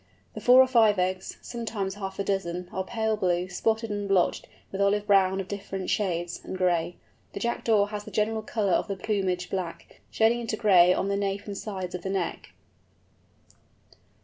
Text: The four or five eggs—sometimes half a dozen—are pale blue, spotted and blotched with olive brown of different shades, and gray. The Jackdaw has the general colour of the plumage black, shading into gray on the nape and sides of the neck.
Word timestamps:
The 0.33 0.41
four 0.41 0.59
or 0.63 0.67
five 0.67 0.97
eggs—sometimes 0.97 1.93
half 1.93 2.17
a 2.17 2.23
dozen—are 2.23 2.83
pale 2.85 3.15
blue, 3.15 3.47
spotted 3.49 3.91
and 3.91 4.09
blotched 4.09 4.47
with 4.71 4.81
olive 4.81 5.05
brown 5.05 5.39
of 5.39 5.47
different 5.47 5.91
shades, 5.91 6.41
and 6.43 6.57
gray. 6.57 6.95
The 7.33 7.39
Jackdaw 7.39 7.85
has 7.85 8.03
the 8.03 8.09
general 8.09 8.41
colour 8.41 8.73
of 8.73 8.87
the 8.87 8.95
plumage 8.97 9.51
black, 9.51 10.01
shading 10.09 10.39
into 10.39 10.57
gray 10.57 10.91
on 10.91 11.07
the 11.07 11.15
nape 11.17 11.45
and 11.45 11.55
sides 11.55 11.93
of 11.93 12.01
the 12.01 12.09
neck. 12.09 12.51